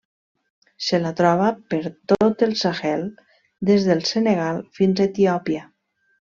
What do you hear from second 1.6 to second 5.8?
per tot el Sahel des del Senegal fins a Etiòpia.